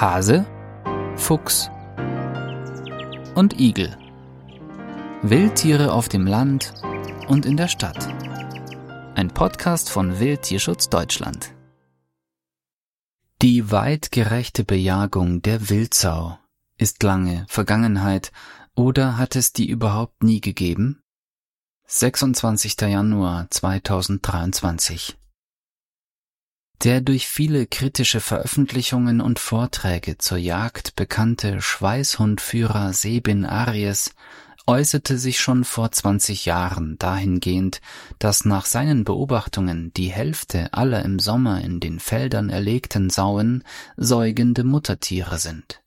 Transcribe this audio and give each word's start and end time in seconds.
Hase, 0.00 0.46
Fuchs 1.16 1.70
und 3.34 3.58
Igel. 3.58 3.96
Wildtiere 5.22 5.92
auf 5.92 6.08
dem 6.08 6.24
Land 6.24 6.72
und 7.26 7.44
in 7.44 7.56
der 7.56 7.66
Stadt. 7.66 8.06
Ein 9.16 9.34
Podcast 9.34 9.90
von 9.90 10.20
Wildtierschutz 10.20 10.88
Deutschland. 10.88 11.52
Die 13.42 13.72
weitgerechte 13.72 14.62
Bejagung 14.62 15.42
der 15.42 15.68
Wildsau 15.68 16.38
ist 16.76 17.02
lange 17.02 17.44
Vergangenheit 17.48 18.30
oder 18.76 19.18
hat 19.18 19.34
es 19.34 19.52
die 19.52 19.68
überhaupt 19.68 20.22
nie 20.22 20.40
gegeben? 20.40 21.02
26. 21.86 22.82
Januar 22.82 23.50
2023 23.50 25.17
der 26.84 27.00
durch 27.00 27.26
viele 27.26 27.66
kritische 27.66 28.20
Veröffentlichungen 28.20 29.20
und 29.20 29.38
Vorträge 29.38 30.18
zur 30.18 30.38
Jagd 30.38 30.94
bekannte 30.94 31.60
Schweißhundführer 31.60 32.92
Sebin 32.92 33.44
Aries 33.44 34.14
äußerte 34.68 35.16
sich 35.18 35.40
schon 35.40 35.64
vor 35.64 35.90
20 35.90 36.44
Jahren 36.44 36.96
dahingehend, 36.98 37.80
dass 38.18 38.44
nach 38.44 38.66
seinen 38.66 39.04
Beobachtungen 39.04 39.92
die 39.94 40.08
Hälfte 40.08 40.72
aller 40.74 41.02
im 41.04 41.18
Sommer 41.18 41.62
in 41.62 41.80
den 41.80 41.98
Feldern 41.98 42.50
erlegten 42.50 43.08
Sauen 43.08 43.64
säugende 43.96 44.64
Muttertiere 44.64 45.38
sind. 45.38 45.82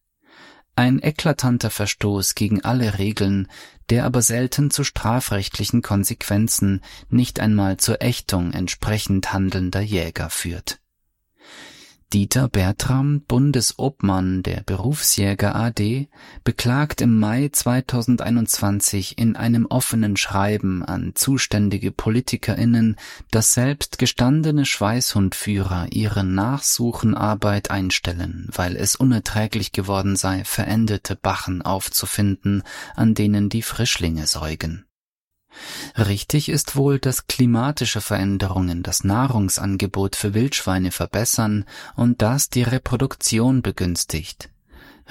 Ein 0.75 0.99
eklatanter 1.01 1.69
Verstoß 1.69 2.33
gegen 2.33 2.63
alle 2.63 2.97
Regeln, 2.97 3.47
der 3.91 4.03
aber 4.03 4.23
selten 4.23 4.71
zu 4.71 4.83
strafrechtlichen 4.83 5.83
Konsequenzen, 5.83 6.81
nicht 7.09 7.39
einmal 7.39 7.77
zur 7.77 8.01
Ächtung 8.01 8.51
entsprechend 8.51 9.31
handelnder 9.31 9.81
Jäger 9.81 10.29
führt. 10.29 10.80
Dieter 12.13 12.49
Bertram, 12.49 13.21
Bundesobmann 13.21 14.43
der 14.43 14.63
Berufsjäger 14.65 15.55
AD, 15.55 16.09
beklagt 16.43 16.99
im 16.99 17.17
Mai 17.17 17.47
2021 17.49 19.17
in 19.17 19.37
einem 19.37 19.65
offenen 19.65 20.17
Schreiben 20.17 20.83
an 20.83 21.13
zuständige 21.15 21.93
PolitikerInnen, 21.93 22.97
dass 23.31 23.53
selbst 23.53 23.97
gestandene 23.97 24.65
Schweißhundführer 24.65 25.87
ihre 25.91 26.25
Nachsuchenarbeit 26.25 27.71
einstellen, 27.71 28.49
weil 28.51 28.75
es 28.75 28.97
unerträglich 28.97 29.71
geworden 29.71 30.17
sei, 30.17 30.43
verendete 30.43 31.15
Bachen 31.15 31.61
aufzufinden, 31.61 32.63
an 32.93 33.13
denen 33.13 33.47
die 33.47 33.61
Frischlinge 33.61 34.27
säugen. 34.27 34.85
Richtig 35.97 36.49
ist 36.49 36.75
wohl, 36.75 36.99
dass 36.99 37.27
klimatische 37.27 38.01
Veränderungen 38.01 38.83
das 38.83 39.03
Nahrungsangebot 39.03 40.15
für 40.15 40.33
Wildschweine 40.33 40.91
verbessern 40.91 41.65
und 41.95 42.21
das 42.21 42.49
die 42.49 42.63
Reproduktion 42.63 43.61
begünstigt. 43.61 44.49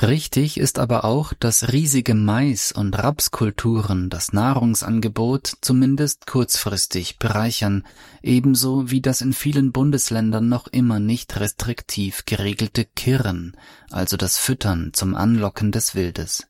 Richtig 0.03 0.57
ist 0.57 0.79
aber 0.79 1.05
auch, 1.05 1.35
dass 1.35 1.73
riesige 1.73 2.15
Mais- 2.15 2.73
und 2.73 2.97
Rapskulturen 2.97 4.09
das 4.09 4.33
Nahrungsangebot 4.33 5.53
zumindest 5.61 6.27
kurzfristig 6.27 7.19
bereichern, 7.19 7.85
ebenso 8.23 8.91
wie 8.91 9.03
das 9.03 9.21
in 9.21 9.35
vielen 9.35 9.73
Bundesländern 9.73 10.49
noch 10.49 10.69
immer 10.69 11.01
nicht 11.01 11.39
restriktiv 11.39 12.25
geregelte 12.25 12.87
Kirren, 12.87 13.55
also 13.91 14.17
das 14.17 14.39
Füttern 14.39 14.93
zum 14.95 15.15
Anlocken 15.15 15.71
des 15.71 15.95
Wildes. 15.95 16.47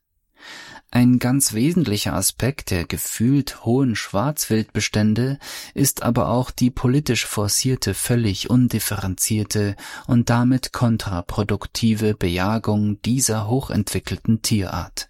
Ein 0.93 1.21
ganz 1.21 1.53
wesentlicher 1.53 2.15
Aspekt 2.15 2.73
der 2.73 2.85
gefühlt 2.85 3.65
hohen 3.65 3.95
Schwarzwildbestände 3.95 5.39
ist 5.73 6.03
aber 6.03 6.29
auch 6.29 6.51
die 6.51 6.71
politisch 6.71 7.27
forcierte, 7.27 7.95
völlig 7.95 8.51
undifferenzierte 8.51 9.77
und 10.09 10.31
damit 10.31 10.73
kontraproduktive 10.73 12.15
Bejagung 12.15 13.01
dieser 13.03 13.47
hochentwickelten 13.47 14.43
Tierart 14.43 15.10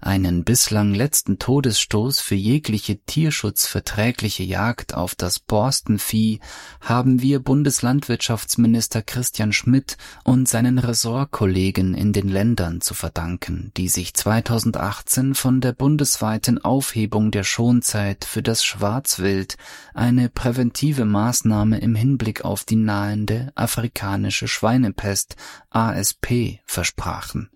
einen 0.00 0.44
bislang 0.44 0.94
letzten 0.94 1.38
Todesstoß 1.38 2.20
für 2.20 2.34
jegliche 2.34 2.98
tierschutzverträgliche 2.98 4.42
Jagd 4.42 4.94
auf 4.94 5.14
das 5.14 5.38
Borstenvieh 5.38 6.40
haben 6.80 7.20
wir 7.22 7.40
Bundeslandwirtschaftsminister 7.40 9.02
Christian 9.02 9.52
Schmidt 9.52 9.96
und 10.24 10.48
seinen 10.48 10.78
Ressortkollegen 10.78 11.94
in 11.94 12.12
den 12.12 12.28
Ländern 12.28 12.80
zu 12.80 12.94
verdanken, 12.94 13.72
die 13.76 13.88
sich 13.88 14.14
2018 14.14 15.34
von 15.34 15.60
der 15.60 15.72
bundesweiten 15.72 16.58
Aufhebung 16.58 17.30
der 17.30 17.44
Schonzeit 17.44 18.24
für 18.24 18.42
das 18.42 18.64
Schwarzwild, 18.64 19.56
eine 19.94 20.28
präventive 20.28 21.04
Maßnahme 21.04 21.78
im 21.78 21.94
Hinblick 21.94 22.44
auf 22.44 22.64
die 22.64 22.76
nahende 22.76 23.52
afrikanische 23.54 24.48
Schweinepest 24.48 25.36
ASP 25.70 26.60
versprachen 26.64 27.50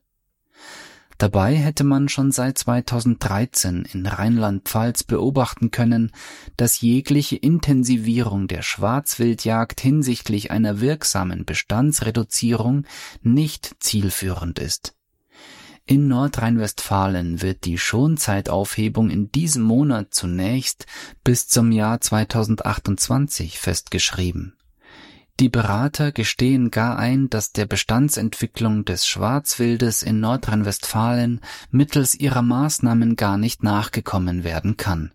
Dabei 1.23 1.55
hätte 1.55 1.85
man 1.85 2.09
schon 2.09 2.33
seit 2.33 2.59
2013 2.59 3.85
in 3.93 4.07
Rheinland-Pfalz 4.07 5.05
beobachten 5.05 5.71
können, 5.71 6.11
dass 6.57 6.81
jegliche 6.81 7.37
Intensivierung 7.37 8.49
der 8.49 8.63
Schwarzwildjagd 8.63 9.81
hinsichtlich 9.81 10.51
einer 10.51 10.81
wirksamen 10.81 11.45
Bestandsreduzierung 11.45 12.87
nicht 13.23 13.77
zielführend 13.79 14.59
ist. 14.59 14.97
In 15.87 16.09
Nordrhein-Westfalen 16.09 17.41
wird 17.41 17.67
die 17.67 17.79
Schonzeitaufhebung 17.79 19.09
in 19.09 19.31
diesem 19.31 19.63
Monat 19.63 20.13
zunächst 20.13 20.87
bis 21.23 21.47
zum 21.47 21.71
Jahr 21.71 22.01
2028 22.01 23.61
festgeschrieben 23.61 24.57
die 25.41 25.49
Berater 25.49 26.13
gestehen 26.13 26.71
gar 26.71 26.99
ein, 26.99 27.31
dass 27.31 27.53
der 27.53 27.67
Bestandsentwicklung 27.67 28.85
des 28.85 29.07
Schwarzwildes 29.07 30.03
in 30.03 30.21
Nordrhein-Westfalen 30.21 31.41
mittels 31.71 32.15
ihrer 32.15 32.43
Maßnahmen 32.43 33.17
gar 33.17 33.39
nicht 33.39 33.63
nachgekommen 33.63 34.45
werden 34.45 34.77
kann. 34.77 35.13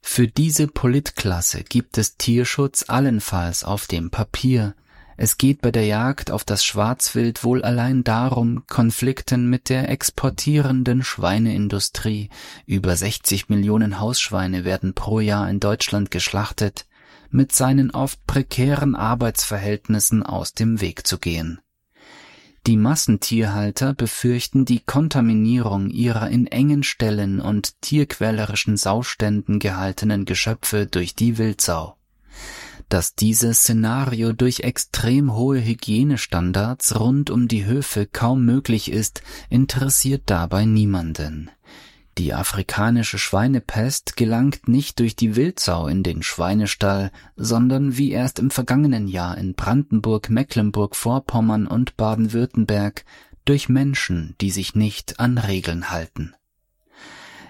Für 0.00 0.28
diese 0.28 0.68
Politklasse 0.68 1.64
gibt 1.64 1.98
es 1.98 2.16
Tierschutz 2.16 2.84
allenfalls 2.88 3.64
auf 3.64 3.86
dem 3.86 4.10
Papier. 4.10 4.74
Es 5.16 5.38
geht 5.38 5.62
bei 5.62 5.72
der 5.72 5.86
Jagd 5.86 6.30
auf 6.30 6.44
das 6.44 6.64
Schwarzwild 6.64 7.42
wohl 7.42 7.64
allein 7.64 8.04
darum, 8.04 8.64
Konflikten 8.68 9.48
mit 9.48 9.70
der 9.70 9.88
exportierenden 9.88 11.02
Schweineindustrie, 11.02 12.28
über 12.66 12.94
60 12.94 13.48
Millionen 13.48 13.98
Hausschweine 13.98 14.64
werden 14.64 14.94
pro 14.94 15.20
Jahr 15.20 15.48
in 15.50 15.58
Deutschland 15.58 16.10
geschlachtet, 16.10 16.86
mit 17.30 17.52
seinen 17.52 17.90
oft 17.90 18.26
prekären 18.26 18.94
Arbeitsverhältnissen 18.94 20.22
aus 20.22 20.52
dem 20.52 20.80
Weg 20.80 21.06
zu 21.06 21.18
gehen. 21.18 21.60
Die 22.66 22.76
Massentierhalter 22.76 23.94
befürchten 23.94 24.64
die 24.64 24.80
Kontaminierung 24.80 25.88
ihrer 25.88 26.28
in 26.30 26.48
engen 26.48 26.82
Ställen 26.82 27.40
und 27.40 27.80
tierquälerischen 27.80 28.76
Sauständen 28.76 29.60
gehaltenen 29.60 30.24
Geschöpfe 30.24 30.86
durch 30.86 31.14
die 31.14 31.38
Wildsau. 31.38 31.96
Dass 32.88 33.14
dieses 33.14 33.60
Szenario 33.60 34.32
durch 34.32 34.60
extrem 34.60 35.32
hohe 35.34 35.64
Hygienestandards 35.64 36.98
rund 36.98 37.30
um 37.30 37.46
die 37.46 37.66
Höfe 37.66 38.06
kaum 38.06 38.44
möglich 38.44 38.90
ist, 38.90 39.22
interessiert 39.48 40.22
dabei 40.26 40.64
niemanden. 40.64 41.50
Die 42.18 42.32
afrikanische 42.32 43.18
Schweinepest 43.18 44.16
gelangt 44.16 44.68
nicht 44.68 45.00
durch 45.00 45.16
die 45.16 45.36
Wildsau 45.36 45.86
in 45.86 46.02
den 46.02 46.22
Schweinestall, 46.22 47.10
sondern 47.36 47.98
wie 47.98 48.10
erst 48.10 48.38
im 48.38 48.50
vergangenen 48.50 49.06
Jahr 49.06 49.36
in 49.36 49.54
Brandenburg, 49.54 50.30
Mecklenburg-Vorpommern 50.30 51.66
und 51.66 51.98
Baden-Württemberg 51.98 53.04
durch 53.44 53.68
Menschen, 53.68 54.34
die 54.40 54.50
sich 54.50 54.74
nicht 54.74 55.20
an 55.20 55.36
Regeln 55.36 55.90
halten. 55.90 56.34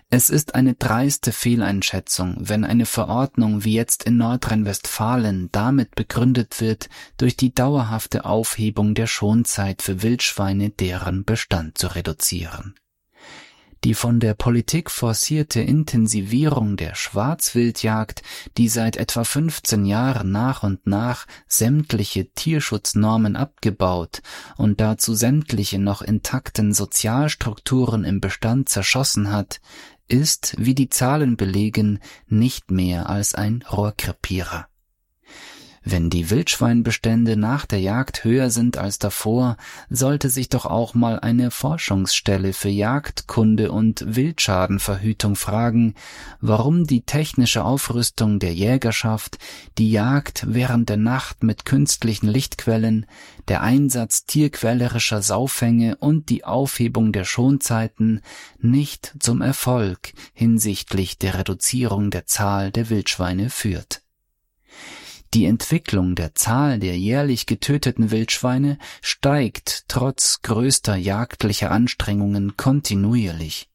Es 0.08 0.30
ist 0.30 0.54
eine 0.56 0.74
dreiste 0.74 1.30
Fehleinschätzung, 1.30 2.36
wenn 2.38 2.64
eine 2.64 2.86
Verordnung 2.86 3.64
wie 3.64 3.74
jetzt 3.74 4.04
in 4.04 4.16
Nordrhein-Westfalen 4.16 5.48
damit 5.52 5.94
begründet 5.94 6.60
wird, 6.60 6.88
durch 7.18 7.36
die 7.36 7.52
dauerhafte 7.52 8.24
Aufhebung 8.24 8.94
der 8.94 9.06
Schonzeit 9.06 9.82
für 9.82 10.02
Wildschweine 10.02 10.70
deren 10.70 11.24
Bestand 11.24 11.78
zu 11.78 11.88
reduzieren. 11.88 12.74
Die 13.86 13.94
von 13.94 14.18
der 14.18 14.34
Politik 14.34 14.90
forcierte 14.90 15.60
Intensivierung 15.60 16.76
der 16.76 16.96
Schwarzwildjagd, 16.96 18.20
die 18.56 18.68
seit 18.68 18.96
etwa 18.96 19.22
15 19.22 19.84
Jahren 19.84 20.32
nach 20.32 20.64
und 20.64 20.88
nach 20.88 21.24
sämtliche 21.46 22.28
Tierschutznormen 22.34 23.36
abgebaut 23.36 24.22
und 24.56 24.80
dazu 24.80 25.14
sämtliche 25.14 25.78
noch 25.78 26.02
intakten 26.02 26.74
Sozialstrukturen 26.74 28.02
im 28.02 28.20
Bestand 28.20 28.68
zerschossen 28.68 29.30
hat, 29.30 29.60
ist, 30.08 30.56
wie 30.58 30.74
die 30.74 30.88
Zahlen 30.88 31.36
belegen, 31.36 32.00
nicht 32.26 32.72
mehr 32.72 33.08
als 33.08 33.36
ein 33.36 33.62
Rohrkrepierer. 33.70 34.66
Wenn 35.88 36.10
die 36.10 36.30
Wildschweinbestände 36.30 37.36
nach 37.36 37.64
der 37.64 37.78
Jagd 37.78 38.24
höher 38.24 38.50
sind 38.50 38.76
als 38.76 38.98
davor, 38.98 39.56
sollte 39.88 40.30
sich 40.30 40.48
doch 40.48 40.66
auch 40.66 40.94
mal 40.94 41.20
eine 41.20 41.52
Forschungsstelle 41.52 42.54
für 42.54 42.70
Jagdkunde 42.70 43.70
und 43.70 44.04
Wildschadenverhütung 44.04 45.36
fragen, 45.36 45.94
warum 46.40 46.88
die 46.88 47.02
technische 47.02 47.64
Aufrüstung 47.64 48.40
der 48.40 48.52
Jägerschaft, 48.52 49.38
die 49.78 49.92
Jagd 49.92 50.44
während 50.48 50.88
der 50.88 50.96
Nacht 50.96 51.44
mit 51.44 51.64
künstlichen 51.64 52.26
Lichtquellen, 52.26 53.06
der 53.46 53.62
Einsatz 53.62 54.26
tierquälerischer 54.26 55.22
Saufänge 55.22 55.94
und 55.98 56.30
die 56.30 56.42
Aufhebung 56.44 57.12
der 57.12 57.24
Schonzeiten 57.24 58.22
nicht 58.58 59.14
zum 59.20 59.40
Erfolg 59.40 60.14
hinsichtlich 60.34 61.16
der 61.18 61.38
Reduzierung 61.38 62.10
der 62.10 62.26
Zahl 62.26 62.72
der 62.72 62.90
Wildschweine 62.90 63.50
führt. 63.50 64.02
Die 65.34 65.44
Entwicklung 65.44 66.14
der 66.14 66.34
Zahl 66.34 66.78
der 66.78 66.96
jährlich 66.98 67.44
getöteten 67.46 68.10
Wildschweine 68.10 68.78
steigt 69.02 69.84
trotz 69.88 70.40
größter 70.42 70.96
jagdlicher 70.96 71.70
Anstrengungen 71.70 72.56
kontinuierlich. 72.56 73.68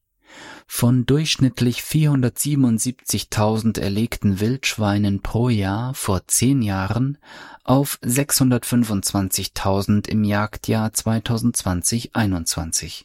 Von 0.65 1.06
durchschnittlich 1.06 1.81
477.000 1.81 3.80
erlegten 3.80 4.39
Wildschweinen 4.39 5.21
pro 5.21 5.50
Jahr 5.50 5.94
vor 5.94 6.25
zehn 6.27 6.62
Jahren 6.62 7.18
auf 7.65 8.00
625.000 8.01 10.07
im 10.07 10.24
Jagdjahr 10.24 10.88
2020-21. 10.89 13.03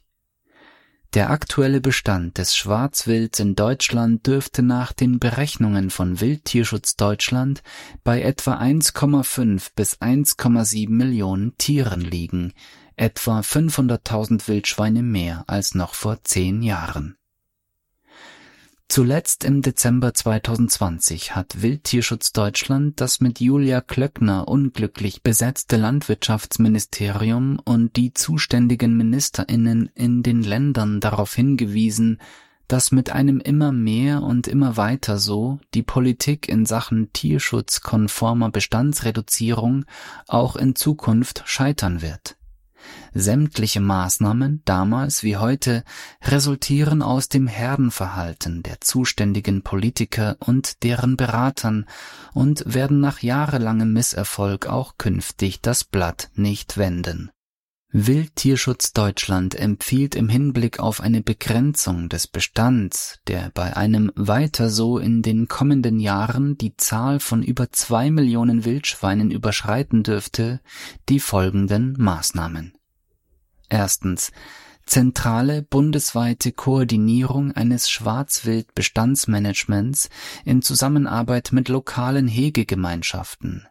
Der 1.14 1.30
aktuelle 1.30 1.80
Bestand 1.80 2.36
des 2.38 2.54
Schwarzwilds 2.56 3.40
in 3.40 3.54
Deutschland 3.54 4.26
dürfte 4.26 4.62
nach 4.62 4.92
den 4.92 5.18
Berechnungen 5.18 5.90
von 5.90 6.20
Wildtierschutz 6.20 6.96
Deutschland 6.96 7.62
bei 8.04 8.22
etwa 8.22 8.58
1,5 8.58 9.70
bis 9.74 9.98
1,7 10.00 10.90
Millionen 10.90 11.56
Tieren 11.56 12.00
liegen, 12.00 12.52
etwa 12.96 13.40
500.000 13.40 14.46
Wildschweine 14.48 15.02
mehr 15.02 15.44
als 15.46 15.74
noch 15.74 15.94
vor 15.94 16.22
zehn 16.24 16.62
Jahren 16.62 17.16
Zuletzt 18.88 19.44
im 19.44 19.62
Dezember 19.62 20.14
2020 20.14 21.34
hat 21.34 21.60
Wildtierschutz 21.60 22.32
Deutschland 22.32 23.00
das 23.00 23.20
mit 23.20 23.40
Julia 23.40 23.80
Klöckner 23.80 24.46
unglücklich 24.46 25.22
besetzte 25.22 25.76
Landwirtschaftsministerium 25.76 27.58
und 27.64 27.96
die 27.96 28.14
zuständigen 28.14 28.96
Ministerinnen 28.96 29.90
in 29.94 30.22
den 30.22 30.42
Ländern 30.42 31.00
darauf 31.00 31.34
hingewiesen, 31.34 32.20
dass 32.68 32.92
mit 32.92 33.10
einem 33.10 33.40
immer 33.40 33.72
mehr 33.72 34.22
und 34.22 34.46
immer 34.46 34.76
weiter 34.76 35.18
so 35.18 35.58
die 35.74 35.82
Politik 35.82 36.48
in 36.48 36.64
Sachen 36.64 37.12
tierschutzkonformer 37.12 38.50
Bestandsreduzierung 38.50 39.84
auch 40.28 40.56
in 40.56 40.76
Zukunft 40.76 41.42
scheitern 41.44 42.02
wird 42.02 42.35
Sämtliche 43.14 43.80
Maßnahmen, 43.80 44.62
damals 44.64 45.22
wie 45.22 45.36
heute, 45.36 45.84
resultieren 46.22 47.02
aus 47.02 47.28
dem 47.28 47.46
Herdenverhalten 47.46 48.62
der 48.62 48.80
zuständigen 48.80 49.62
Politiker 49.62 50.36
und 50.40 50.82
deren 50.82 51.16
Beratern 51.16 51.86
und 52.34 52.62
werden 52.66 53.00
nach 53.00 53.20
jahrelangem 53.20 53.92
Misserfolg 53.92 54.66
auch 54.66 54.98
künftig 54.98 55.60
das 55.62 55.84
Blatt 55.84 56.30
nicht 56.34 56.76
wenden. 56.76 57.30
Wildtierschutz 57.98 58.92
Deutschland 58.92 59.54
empfiehlt 59.54 60.16
im 60.16 60.28
Hinblick 60.28 60.80
auf 60.80 61.00
eine 61.00 61.22
Begrenzung 61.22 62.10
des 62.10 62.26
Bestands, 62.26 63.20
der 63.26 63.50
bei 63.54 63.74
einem 63.74 64.12
weiter 64.16 64.68
so 64.68 64.98
in 64.98 65.22
den 65.22 65.48
kommenden 65.48 65.98
Jahren 65.98 66.58
die 66.58 66.76
Zahl 66.76 67.20
von 67.20 67.42
über 67.42 67.72
zwei 67.72 68.10
Millionen 68.10 68.66
Wildschweinen 68.66 69.30
überschreiten 69.30 70.02
dürfte, 70.02 70.60
die 71.08 71.20
folgenden 71.20 71.94
Maßnahmen. 71.96 72.75
Erstens 73.68 74.32
zentrale 74.86 75.60
bundesweite 75.62 76.52
Koordinierung 76.52 77.52
eines 77.52 77.90
Schwarzwildbestandsmanagements 77.90 80.08
in 80.44 80.62
Zusammenarbeit 80.62 81.50
mit 81.52 81.68
lokalen 81.68 82.28
Hegegemeinschaften. 82.28 83.66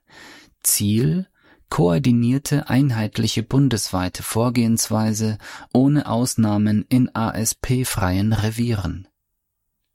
Ziel 0.62 1.28
koordinierte 1.70 2.70
einheitliche 2.70 3.42
bundesweite 3.44 4.24
Vorgehensweise 4.24 5.38
ohne 5.74 6.08
Ausnahmen 6.08 6.86
in 6.90 7.16
ASP-freien 7.16 8.34
Revieren. 8.34 9.08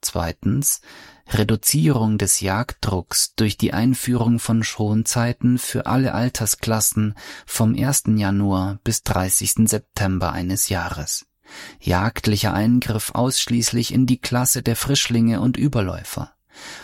Zweitens 0.02 0.80
Reduzierung 1.28 2.18
des 2.18 2.40
Jagddrucks 2.40 3.34
durch 3.36 3.56
die 3.56 3.72
Einführung 3.72 4.38
von 4.38 4.64
Schonzeiten 4.64 5.58
für 5.58 5.86
alle 5.86 6.14
Altersklassen 6.14 7.14
vom 7.46 7.74
1. 7.74 8.04
Januar 8.16 8.78
bis 8.82 9.02
30. 9.04 9.68
September 9.68 10.32
eines 10.32 10.68
Jahres. 10.68 11.26
Jagdlicher 11.80 12.54
Eingriff 12.54 13.12
ausschließlich 13.14 13.92
in 13.92 14.06
die 14.06 14.18
Klasse 14.18 14.62
der 14.62 14.76
Frischlinge 14.76 15.40
und 15.40 15.56
Überläufer. 15.56 16.32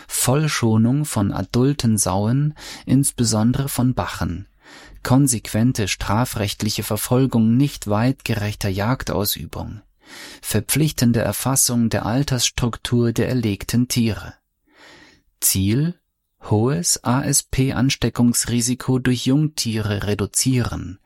Vollschonung 0.07 1.05
von 1.05 1.31
adulten 1.31 1.97
Sauen, 1.97 2.53
insbesondere 2.85 3.69
von 3.69 3.93
Bachen. 3.93 4.47
Konsequente 5.03 5.87
strafrechtliche 5.87 6.83
Verfolgung 6.83 7.55
nicht 7.57 7.87
weitgerechter 7.87 8.69
Jagdausübung 8.69 9.81
verpflichtende 10.41 11.21
Erfassung 11.21 11.89
der 11.89 12.05
Altersstruktur 12.05 13.13
der 13.13 13.29
erlegten 13.29 13.87
Tiere. 13.87 14.33
Ziel 15.39 15.99
hohes 16.49 17.03
ASP-Ansteckungsrisiko 17.03 18.99
durch 18.99 19.25
Jungtiere 19.25 20.03
reduzieren, 20.03 20.99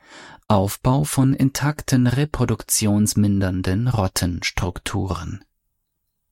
Aufbau 0.48 1.04
von 1.04 1.34
intakten 1.34 2.08
reproduktionsmindernden 2.08 3.88
Rottenstrukturen. 3.88 5.44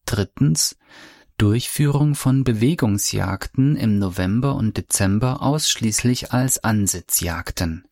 Drittens 0.06 0.78
Durchführung 1.38 2.16
von 2.16 2.44
Bewegungsjagden 2.44 3.78
im 3.78 3.98
November 3.98 4.56
und 4.56 4.76
Dezember 4.76 5.42
ausschließlich 5.42 6.34
als 6.34 6.62
Ansitzjagden 6.64 7.86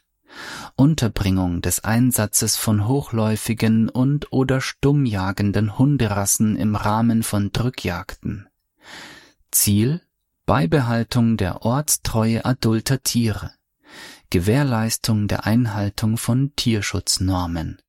Unterbringung 0.77 1.61
des 1.61 1.83
Einsatzes 1.83 2.55
von 2.55 2.87
hochläufigen 2.87 3.89
und 3.89 4.31
oder 4.31 4.61
stummjagenden 4.61 5.79
Hunderassen 5.79 6.55
im 6.55 6.75
Rahmen 6.75 7.23
von 7.23 7.51
Drückjagden. 7.51 8.47
Ziel 9.51 10.01
Beibehaltung 10.45 11.35
der 11.35 11.63
Ortstreue 11.63 12.45
adulter 12.45 13.01
Tiere. 13.01 13.51
Gewährleistung 14.29 15.27
der 15.27 15.45
Einhaltung 15.45 16.17
von 16.17 16.55
Tierschutznormen. 16.55 17.81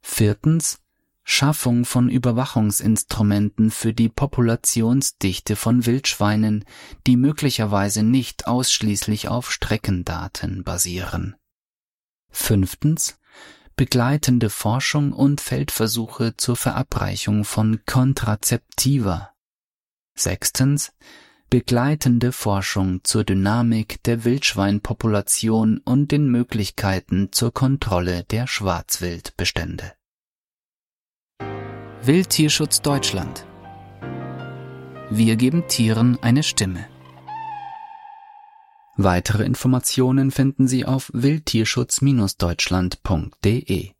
Viertens 0.00 0.78
Schaffung 1.24 1.84
von 1.84 2.08
Überwachungsinstrumenten 2.08 3.72
für 3.72 3.92
die 3.92 4.08
Populationsdichte 4.08 5.56
von 5.56 5.86
Wildschweinen, 5.86 6.64
die 7.06 7.16
möglicherweise 7.16 8.04
nicht 8.04 8.46
ausschließlich 8.46 9.28
auf 9.28 9.50
Streckendaten 9.50 10.62
basieren. 10.62 11.34
Fünftens 12.32 13.18
begleitende 13.76 14.50
Forschung 14.50 15.12
und 15.12 15.40
Feldversuche 15.40 16.36
zur 16.36 16.56
Verabreichung 16.56 17.44
von 17.44 17.80
Kontrazeptiva. 17.86 19.30
Sechstens 20.14 20.92
begleitende 21.48 22.32
Forschung 22.32 23.00
zur 23.04 23.24
Dynamik 23.24 24.02
der 24.04 24.24
Wildschweinpopulation 24.24 25.78
und 25.84 26.10
den 26.10 26.30
Möglichkeiten 26.30 27.30
zur 27.30 27.52
Kontrolle 27.52 28.24
der 28.24 28.46
Schwarzwildbestände. 28.46 29.92
Wildtierschutz 32.02 32.80
Deutschland 32.80 33.46
Wir 35.10 35.36
geben 35.36 35.68
Tieren 35.68 36.18
eine 36.22 36.42
Stimme. 36.42 36.91
Weitere 38.96 39.44
Informationen 39.44 40.30
finden 40.30 40.68
Sie 40.68 40.84
auf 40.84 41.10
wildtierschutz-deutschland.de 41.14 43.92